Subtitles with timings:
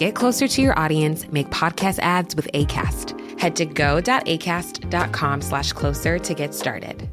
[0.00, 3.38] Get closer to your audience, make podcast ads with ACAST.
[3.38, 7.06] Head to go.acast.com slash closer to get started.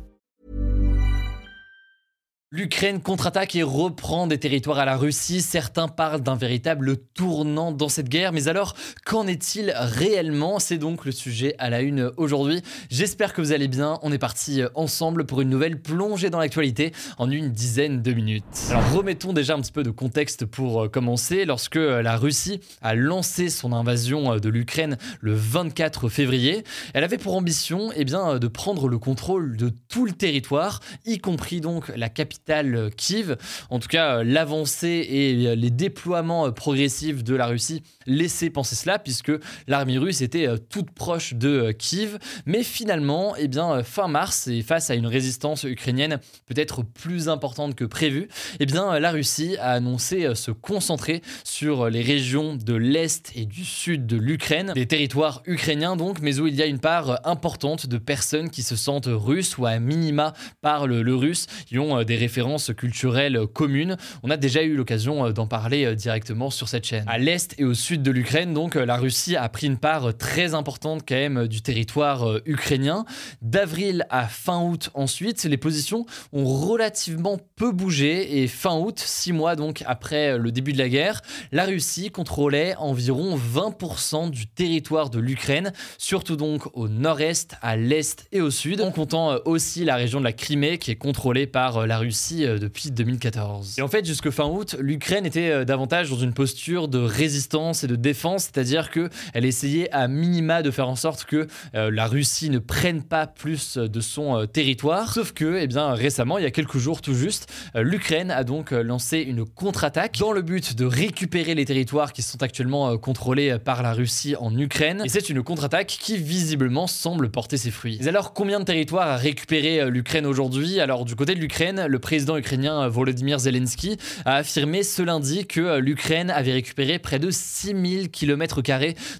[2.50, 5.42] L'Ukraine contre-attaque et reprend des territoires à la Russie.
[5.42, 8.32] Certains parlent d'un véritable tournant dans cette guerre.
[8.32, 8.74] Mais alors,
[9.04, 10.58] qu'en est-il réellement?
[10.60, 12.62] C'est donc le sujet à la une aujourd'hui.
[12.90, 14.00] J'espère que vous allez bien.
[14.02, 18.46] On est parti ensemble pour une nouvelle plongée dans l'actualité en une dizaine de minutes.
[18.70, 21.44] Alors, remettons déjà un petit peu de contexte pour euh, commencer.
[21.44, 27.18] Lorsque la Russie a lancé son invasion euh, de l'Ukraine le 24 février, elle avait
[27.18, 31.90] pour ambition eh bien, de prendre le contrôle de tout le territoire, y compris donc
[31.90, 33.36] la capitale capitale Kiev.
[33.70, 38.50] En tout cas, euh, l'avancée et euh, les déploiements euh, progressifs de la Russie laissaient
[38.50, 39.32] penser cela, puisque
[39.68, 42.18] l'armée russe était toute proche de Kiev.
[42.46, 47.76] Mais finalement, eh bien, fin mars, et face à une résistance ukrainienne peut-être plus importante
[47.76, 53.32] que prévu, eh bien, la Russie a annoncé se concentrer sur les régions de l'Est
[53.36, 56.80] et du Sud de l'Ukraine, des territoires ukrainiens donc, mais où il y a une
[56.80, 61.78] part importante de personnes qui se sentent russes ou à minima parlent le russe, qui
[61.78, 63.96] ont des références culturelles communes.
[64.22, 67.06] On a déjà eu l'occasion euh, d'en parler euh, directement sur cette chaîne.
[67.08, 70.18] À l'est et au sud de l'Ukraine, donc, euh, la Russie a pris une part
[70.18, 73.06] très importante quand même du territoire ukrainien.
[73.42, 79.32] D'avril à fin août ensuite, les positions ont relativement peu bougé et fin août, six
[79.32, 81.22] mois donc après le début de la guerre,
[81.54, 88.28] la Russie contrôlait environ 20% du territoire de l'Ukraine, surtout donc au nord-est, à l'est
[88.34, 91.88] et au sud, en comptant aussi la région de la Crimée qui est contrôlée par
[91.88, 93.76] la Russie euh, depuis 2014.
[93.78, 97.84] Et en fait, jusque fin août, l'Ukraine était euh, davantage dans une posture de résistance
[97.84, 101.92] et de défense, c'est-à-dire que elle essayait à minima de faire en sorte que euh,
[101.92, 105.14] la Russie ne prenne pas plus de son territoire.
[105.14, 108.72] Sauf que, eh bien, récemment, il y a quelques jours tout juste, l'Ukraine a donc
[108.72, 113.84] lancé une contre-attaque dans le but de récupérer les territoires qui sont actuellement contrôlés par
[113.84, 115.04] la Russie en Ukraine.
[115.06, 117.98] Et c'est une contre-attaque qui visiblement semble porter ses fruits.
[118.02, 120.80] Mais alors, combien de territoires a récupéré l'Ukraine aujourd'hui?
[120.80, 125.46] Alors, du côté de l'Ukraine, le président ukrainien euh, Volodymyr Zelensky a affirmé ce lundi
[125.46, 128.62] que euh, l'Ukraine avait récupéré près de 6000 km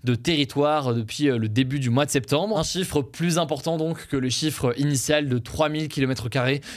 [0.06, 2.58] de territoire depuis euh, le début du mois de septembre.
[2.58, 6.30] Un chiffre plus important donc que le chiffre initial de 3000 km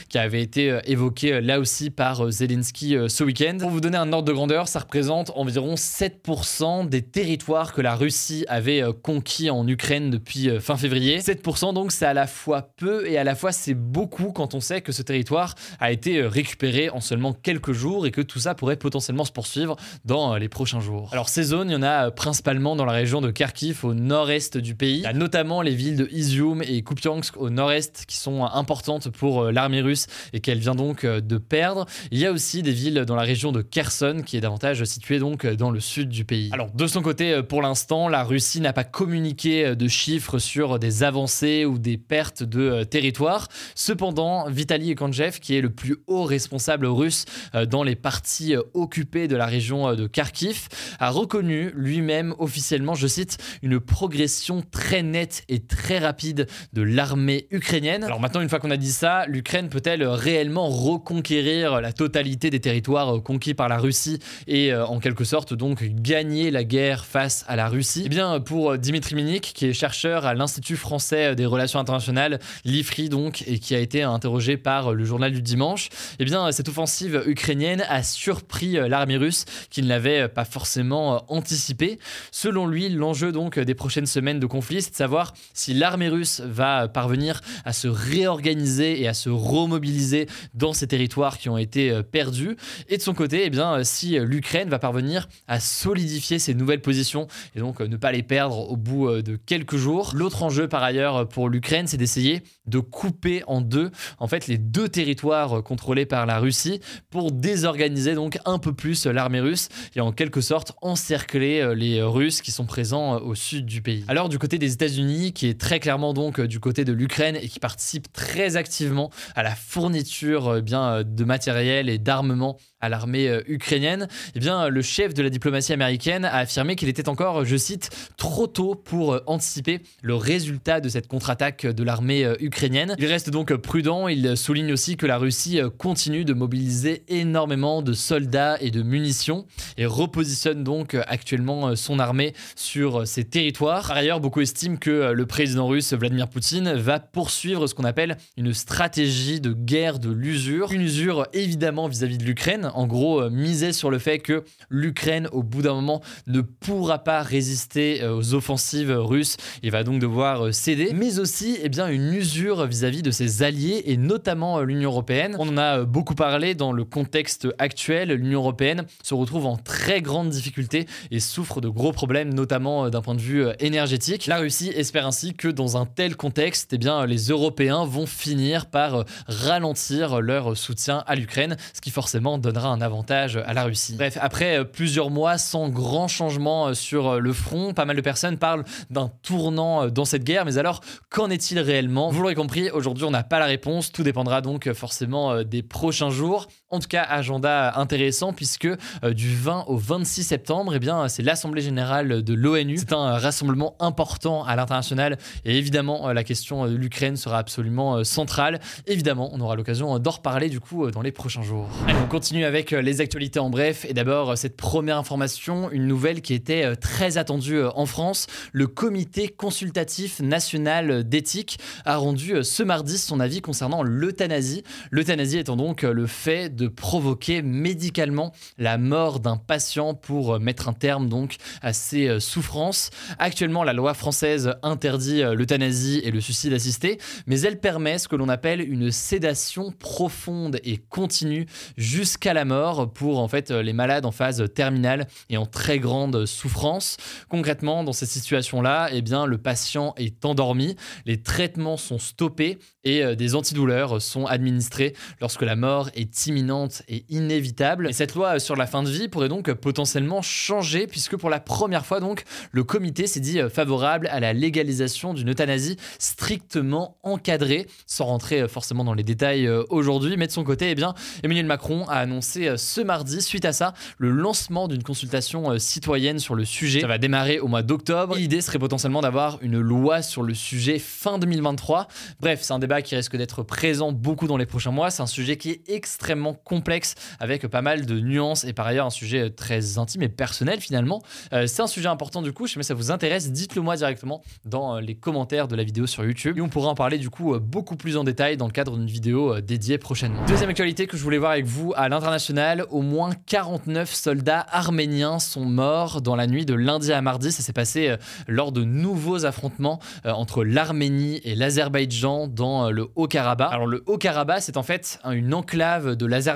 [0.09, 3.57] qui avait été évoqué là aussi par Zelensky ce week-end.
[3.61, 7.95] Pour vous donner un ordre de grandeur, ça représente environ 7% des territoires que la
[7.95, 11.19] Russie avait conquis en Ukraine depuis fin février.
[11.19, 14.59] 7% donc c'est à la fois peu et à la fois c'est beaucoup quand on
[14.59, 18.39] sait que ce territoire a été été euh, en seulement quelques jours et que tout
[18.39, 19.75] ça pourrait potentiellement se poursuivre
[20.05, 21.09] dans euh, les prochains jours.
[21.11, 23.93] Alors ces zones, il y en a euh, principalement dans la région de Kharkiv au
[23.93, 24.97] nord-est du pays.
[24.97, 29.09] Il y a notamment les villes de Izium et Kupiansk au nord-est qui sont importantes
[29.09, 31.85] pour l'armée russe et qu'elle vient donc de perdre.
[32.09, 35.19] Il y a aussi des villes dans la région de Kherson qui est davantage située
[35.19, 36.49] donc dans le sud du pays.
[36.51, 41.03] Alors de son côté, pour l'instant, la Russie n'a pas communiqué de chiffres sur des
[41.03, 43.47] avancées ou des pertes de territoire.
[43.75, 47.25] Cependant, Vitaly Ekanjev, qui est le plus haut responsable russe
[47.55, 50.67] euh, dans les parties euh, occupées de la région euh, de Kharkiv,
[50.99, 57.47] a reconnu lui-même officiellement, je cite, une progression très nette et très rapide de l'armée
[57.51, 58.03] ukrainienne.
[58.03, 62.59] Alors maintenant, une fois qu'on a dit ça, l'Ukraine peut-elle réellement reconquérir la totalité des
[62.59, 67.55] territoires conquis par la Russie et en quelque sorte donc gagner la guerre face à
[67.55, 68.03] la Russie?
[68.05, 73.09] Eh bien, pour Dimitri Minik, qui est chercheur à l'Institut français des relations internationales, l'IFRI
[73.09, 75.80] donc, et qui a été interrogé par le journal du dimanche,
[76.19, 80.45] eh bien, cette offensive ukrainienne a surpris euh, l'armée russe qui ne l'avait euh, pas
[80.45, 81.99] forcément euh, anticipé.
[82.31, 86.41] Selon lui, l'enjeu donc des prochaines semaines de conflit, c'est de savoir si l'armée russe
[86.41, 92.01] va parvenir à se réorganiser et à se remobiliser dans ces territoires qui ont été
[92.03, 92.57] perdus.
[92.89, 97.27] Et de son côté, eh bien, si l'Ukraine va parvenir à solidifier ses nouvelles positions
[97.55, 100.13] et donc ne pas les perdre au bout de quelques jours.
[100.15, 104.57] L'autre enjeu par ailleurs pour l'Ukraine, c'est d'essayer de couper en deux en fait les
[104.57, 109.69] deux territoires territoire contrôlé par la Russie pour désorganiser donc un peu plus l'armée russe
[109.95, 114.03] et en quelque sorte encercler les Russes qui sont présents au sud du pays.
[114.09, 117.47] Alors du côté des États-Unis, qui est très clairement donc du côté de l'Ukraine et
[117.47, 123.41] qui participe très activement à la fourniture bien de matériel et d'armement à l'armée euh,
[123.47, 127.55] ukrainienne, eh bien, le chef de la diplomatie américaine a affirmé qu'il était encore, je
[127.55, 132.95] cite, trop tôt pour euh, anticiper le résultat de cette contre-attaque de l'armée euh, ukrainienne.
[132.97, 137.93] Il reste donc prudent, il souligne aussi que la Russie continue de mobiliser énormément de
[137.93, 139.45] soldats et de munitions
[139.77, 143.87] et repositionne donc actuellement son armée sur ses territoires.
[143.87, 148.17] Par ailleurs, beaucoup estiment que le président russe Vladimir Poutine va poursuivre ce qu'on appelle
[148.37, 153.21] une stratégie de guerre de l'usure, une usure évidemment vis-à-vis -vis de l'Ukraine, en gros,
[153.21, 158.01] euh, misait sur le fait que l'Ukraine, au bout d'un moment, ne pourra pas résister
[158.01, 159.37] euh, aux offensives russes.
[159.63, 163.43] Il va donc devoir euh, céder, mais aussi eh bien, une usure vis-à-vis de ses
[163.43, 165.35] alliés et notamment l'Union européenne.
[165.43, 168.11] On en a beaucoup parlé dans le contexte actuel.
[168.11, 173.01] L'Union européenne se retrouve en très grande difficulté et souffre de gros problèmes, notamment d'un
[173.01, 174.27] point de vue énergétique.
[174.27, 178.67] La Russie espère ainsi que dans un tel contexte, eh bien, les Européens vont finir
[178.67, 183.95] par ralentir leur soutien à l'Ukraine, ce qui forcément donnera un avantage à la Russie.
[183.95, 187.95] Bref, après euh, plusieurs mois sans grand changement euh, sur euh, le front, pas mal
[187.95, 192.11] de personnes parlent d'un tournant dans cette guerre, mais alors qu'en est-il réellement?
[192.11, 196.09] Vous l'aurez compris, aujourd'hui on n'a pas la réponse, tout dépendra donc forcément des prochains
[196.09, 196.47] jours.
[196.71, 198.67] En tout cas, agenda intéressant puisque
[199.03, 202.77] du 20 au 26 septembre, eh bien, c'est l'Assemblée générale de l'ONU.
[202.77, 208.59] C'est un rassemblement important à l'international et évidemment, la question de l'Ukraine sera absolument centrale.
[208.87, 211.69] Évidemment, on aura l'occasion d'en reparler du coup dans les prochains jours.
[211.87, 213.85] On continue avec euh, les actualités en bref.
[213.87, 218.27] Et d'abord, euh, cette première information, une nouvelle qui était euh, très attendue en France.
[218.51, 224.63] Le comité consultatif national d'éthique a rendu ce mardi son avis concernant l'euthanasie.
[224.89, 230.73] L'euthanasie étant donc le fait de provoquer médicalement la mort d'un patient pour mettre un
[230.73, 232.89] terme donc à ses souffrances.
[233.19, 238.15] Actuellement, la loi française interdit l'euthanasie et le suicide assisté, mais elle permet ce que
[238.15, 241.45] l'on appelle une sédation profonde et continue
[241.77, 246.25] jusqu'à la mort pour en fait les malades en phase terminale et en très grande
[246.25, 246.97] souffrance.
[247.29, 250.75] Concrètement, dans ces situations-là, eh bien, le patient est endormi,
[251.05, 256.50] les traitements sont stoppés et euh, des antidouleurs sont administrés lorsque la mort est imminente
[256.87, 257.89] et inévitable.
[257.89, 261.39] Et cette loi sur la fin de vie pourrait donc potentiellement changer puisque pour la
[261.39, 266.97] première fois donc le comité s'est dit euh, favorable à la légalisation d'une euthanasie strictement
[267.03, 270.17] encadrée, sans rentrer euh, forcément dans les détails aujourd'hui.
[270.17, 270.93] Mais de son côté, eh bien,
[271.23, 275.57] Emmanuel Macron a annoncé euh, ce mardi, suite à ça, le lancement d'une consultation euh,
[275.57, 276.81] citoyenne sur le sujet.
[276.81, 278.15] Ça va démarrer au mois d'octobre.
[278.15, 281.87] L'idée serait potentiellement d'avoir une loi sur le sujet fin 2023.
[282.19, 284.91] Bref, c'est un débat qui risque d'être présent beaucoup dans les prochains mois.
[284.91, 288.85] C'est un sujet qui est extrêmement complexe avec pas mal de nuances et par ailleurs
[288.85, 291.01] un sujet très intime et personnel finalement.
[291.33, 292.47] Euh, c'est un sujet important du coup.
[292.47, 295.63] Je sais pas si ça vous intéresse, dites-le moi directement dans les commentaires de la
[295.63, 298.47] vidéo sur YouTube et on pourra en parler du coup beaucoup plus en détail dans
[298.47, 300.23] le cadre d'une vidéo dédiée prochainement.
[300.25, 305.19] Deuxième actualité que je voulais voir avec vous à l'international au moins 49 soldats arméniens
[305.19, 307.31] sont morts dans la nuit de lundi à mardi.
[307.31, 307.97] Ça s'est passé euh,
[308.27, 313.51] lors de nouveaux affrontements euh, entre l'Arménie et l'Azerbaïdjan dans euh, le Haut-Karabakh.
[313.51, 316.30] Alors le Haut-Karabakh, c'est en fait une enclave de l'Azerbaïdjan,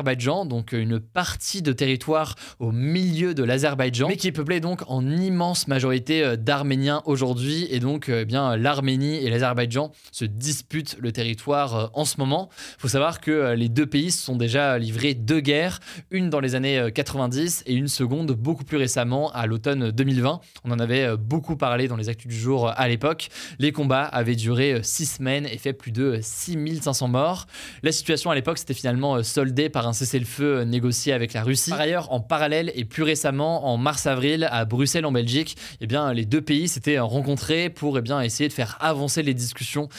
[0.46, 5.06] donc une partie de territoire au milieu de l'Azerbaïdjan, mais qui est peuplée donc en
[5.06, 7.68] immense majorité d'Arméniens aujourd'hui.
[7.70, 12.50] Et donc, eh bien, l'Arménie et l'Azerbaïdjan se disputent le territoire en ce moment.
[12.78, 15.80] Il faut savoir que les deux pays se sont déjà livrés deux guerres
[16.12, 20.40] une dans les années 90 euh, et une seconde beaucoup plus récemment à l'automne 2020.
[20.64, 23.30] On en avait euh, beaucoup parlé dans les actus du jour euh, à l'époque.
[23.60, 27.48] Les combats avaient duré six semaines et fait plus de 6500 morts.
[27.84, 31.70] La situation à l'époque s'était finalement soldée par un cessez-le-feu négocié avec la Russie.
[31.70, 36.12] Par ailleurs, en parallèle et plus récemment, en mars-avril, à Bruxelles en Belgique, eh bien,
[36.14, 39.90] les deux pays s'étaient rencontrés pour eh bien, essayer de faire avancer les discussions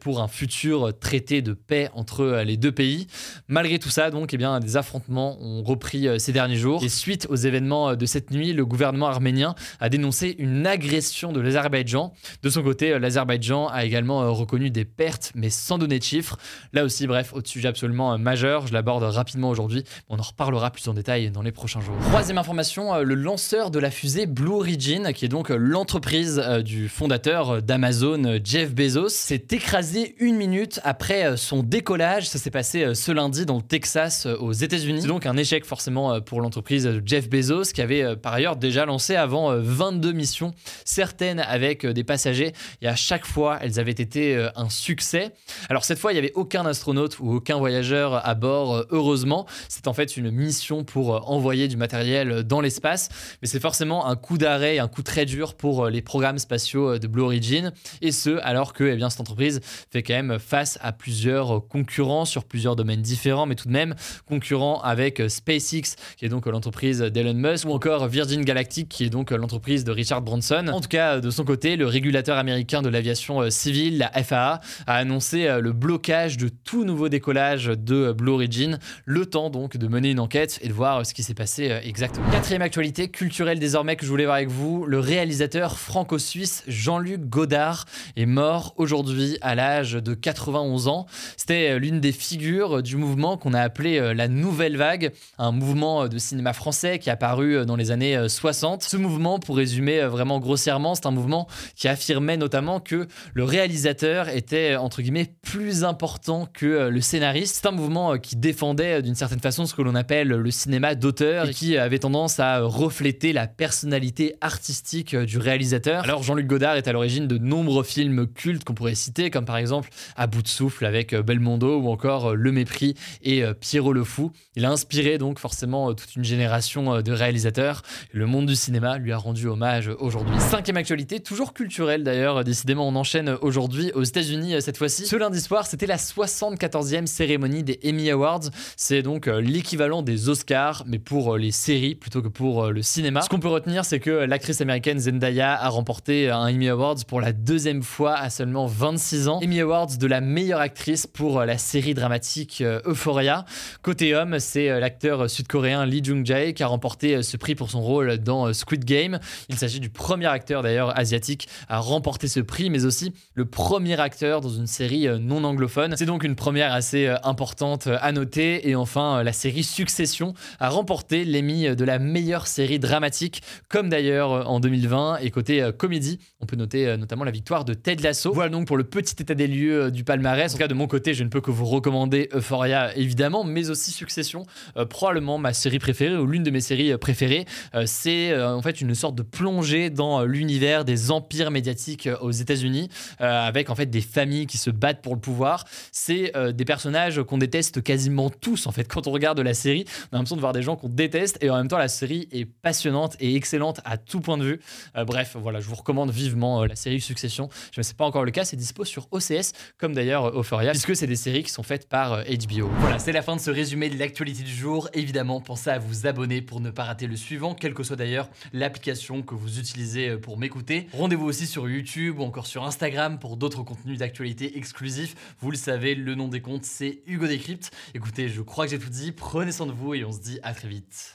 [0.00, 3.06] pour un futur traité de paix entre les deux pays.
[3.48, 6.82] Malgré tout ça, donc, eh bien, des affrontements ont repris euh, ces derniers jours.
[6.88, 11.40] Suite aux événements euh, de cette nuit, le gouvernement arménien a dénoncé une agression de
[11.40, 12.12] l'Azerbaïdjan.
[12.42, 16.36] De son côté, euh, l'Azerbaïdjan a également reconnu des pertes, mais sans donner de chiffres.
[16.72, 18.66] Là aussi, bref, autre sujet absolument majeur.
[18.66, 19.84] Je l'aborde rapidement aujourd'hui.
[20.08, 21.96] On en reparlera plus en détail dans les prochains jours.
[22.08, 27.62] Troisième information, le lanceur de la fusée Blue Origin, qui est donc l'entreprise du fondateur
[27.62, 32.28] d'Amazon, Jeff Bezos, s'est écrasé une minute après son décollage.
[32.28, 35.02] Ça s'est passé ce lundi dans le Texas, aux États-Unis.
[35.02, 38.34] C'est donc un échec forcément euh, pour l'entreprise de Jeff Bezos qui avait euh, par
[38.34, 43.58] ailleurs déjà lancé avant 22 euh, missions, certaines avec des passagers et à chaque fois
[43.60, 45.32] elles avaient été un succès.
[45.68, 49.46] Alors cette fois, il n'y avait aucun astronaute ou aucun voyageur à bord, euh, heureusement.
[49.68, 53.08] C'est en fait une mission pour euh, envoyer du matériel dans l'espace,
[53.42, 57.06] mais c'est forcément un coup d'arrêt, un coup très dur pour les programmes spatiaux de
[57.06, 60.92] Blue Origin, et ce alors que eh bien, cette entreprise fait quand même face à
[60.92, 63.94] plusieurs concurrents sur plusieurs domaines différents, mais tout de même
[64.26, 69.10] concurrents avec SpaceX, qui est donc l'entreprise d'Elon Musk, ou encore Virgin Galactic, qui est
[69.10, 70.66] donc l'entreprise de Richard Branson.
[70.68, 74.60] En tout cas, de son côté, le régulateur américain de l'aviation euh, civile, la FAA,
[74.86, 79.76] a annoncé euh, le blocage de tout nouveau décollage de Blue Origin, le temps donc
[79.76, 82.28] de mener une enquête et de voir ce qui s'est passé euh, exactement.
[82.30, 87.84] Quatrième actualité culturelle désormais que je voulais voir avec vous, le réalisateur franco-suisse Jean-Luc Godard
[88.16, 91.06] est mort aujourd'hui à l'âge de 91 ans.
[91.36, 96.18] C'était l'une des figures du mouvement qu'on a appelé la Nouvelle Vague, un mouvement de
[96.18, 98.82] cinéma français qui a apparu dans les années 60.
[98.82, 104.28] Ce mouvement, pour résumer vraiment grossièrement, c'est un mouvement qui affirmait notamment que le réalisateur
[104.28, 107.58] était, entre guillemets, plus important que euh, le scénariste.
[107.60, 110.50] C'est un mouvement euh, qui défendait euh, d'une certaine façon ce que l'on appelle le
[110.50, 116.04] cinéma d'auteur et qui avait tendance à refléter la personnalité artistique du réalisateur.
[116.04, 119.56] Alors Jean-Luc Godard est à l'origine de nombreux films cultes qu'on pourrait citer, comme par
[119.56, 124.32] exemple À bout de souffle avec Belmondo ou encore Le Mépris et Pierrot le Fou.
[124.56, 127.82] Il a inspiré donc forcément toute une génération de réalisateurs.
[128.12, 130.34] Le monde du cinéma lui a rendu hommage aujourd'hui.
[130.40, 135.06] Cinquième actualité, toujours culturelle d'ailleurs, décidément on enchaîne aujourd'hui aux États-Unis euh, cette fois-ci.
[135.06, 138.50] Ce lundi soir, c'était la 74e cérémonie des Emmy Awards.
[138.76, 142.82] C'est donc euh, l'équivalent des Oscars, mais pour euh, les séries plutôt que pour le
[142.82, 143.22] cinéma.
[143.22, 147.20] Ce qu'on peut retenir, c'est que l'actrice américaine Zendaya a remporté un Emmy Awards pour
[147.20, 149.40] la deuxième fois à seulement 26 ans.
[149.42, 153.44] Emmy Awards de la meilleure actrice pour la série dramatique Euphoria.
[153.82, 158.18] Côté homme, c'est l'acteur sud-coréen Lee Jung-jae qui a remporté ce prix pour son rôle
[158.18, 159.18] dans Squid Game.
[159.48, 163.98] Il s'agit du premier acteur d'ailleurs asiatique à remporter ce prix, mais aussi le premier
[164.00, 165.94] acteur dans une série euh, non anglophone.
[165.96, 168.57] C'est donc une première assez euh, importante euh, à noter.
[168.62, 174.48] Et enfin, la série Succession a remporté l'Emmy de la meilleure série dramatique, comme d'ailleurs
[174.48, 175.18] en 2020.
[175.22, 178.32] Et côté comédie, on peut noter notamment la victoire de Ted Lasso.
[178.32, 180.52] Voilà donc pour le petit état des lieux du palmarès.
[180.52, 183.70] En tout cas, de mon côté, je ne peux que vous recommander Euphoria, évidemment, mais
[183.70, 184.44] aussi Succession,
[184.88, 187.46] probablement ma série préférée ou l'une de mes séries préférées.
[187.86, 192.88] c'est en fait une sorte de plongée dans l'univers des empires médiatiques aux États-Unis,
[193.20, 195.64] euh, avec en fait des familles qui se battent pour le pouvoir.
[195.92, 198.84] C'est euh, des personnages qu'on déteste quasiment tous en fait.
[198.84, 201.50] Quand on regarde la série, on a l'impression de voir des gens qu'on déteste et
[201.50, 204.60] en même temps la série est passionnante et excellente à tout point de vue.
[204.96, 207.48] Euh, bref, voilà, je vous recommande vivement la série Succession.
[207.72, 210.96] Je ne sais pas encore le cas, c'est dispo sur OCS comme d'ailleurs Euphoria, puisque
[210.96, 212.70] c'est des séries qui sont faites par HBO.
[212.78, 214.88] Voilà, c'est la fin de ce résumé de l'actualité du jour.
[214.94, 218.28] Évidemment, pensez à vous abonner pour ne pas rater le suivant, quelle que soit d'ailleurs
[218.52, 220.88] l'application que vous utilisez pour m'écouter.
[220.92, 225.14] Rendez-vous aussi sur YouTube ou encore sur Instagram pour d'autres contenus d'actualité exclusifs.
[225.40, 227.70] Vous le savez, le nom des comptes, c'est Hugo Décrypte.
[227.94, 229.10] Écoutez, je crois que j'ai tout dit.
[229.10, 231.14] Prenez soin de vous et on se dit à très vite.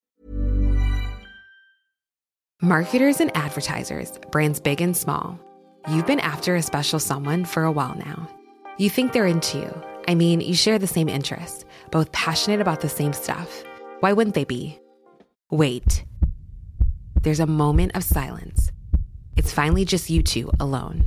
[2.61, 5.39] Marketers and advertisers, brands big and small.
[5.87, 8.27] You've been after a special someone for a while now.
[8.77, 9.83] You think they're into you.
[10.07, 13.63] I mean, you share the same interests, both passionate about the same stuff.
[14.01, 14.79] Why wouldn't they be?
[15.49, 16.03] Wait.
[17.21, 18.69] There's a moment of silence.
[19.37, 21.05] It's finally just you two alone.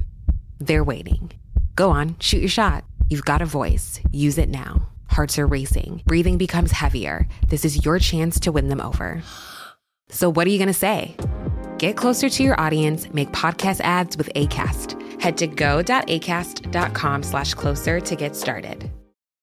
[0.60, 1.32] They're waiting.
[1.74, 2.84] Go on, shoot your shot.
[3.10, 4.00] You've got a voice.
[4.12, 4.88] Use it now.
[5.16, 6.02] Hearts are racing.
[6.04, 7.26] Breathing becomes heavier.
[7.48, 9.22] This is your chance to win them over.
[10.10, 11.16] So, what are you going to say?
[11.78, 15.22] Get closer to your audience, make podcast ads with ACAST.
[15.22, 18.90] Head to go.acast.com slash closer to get started.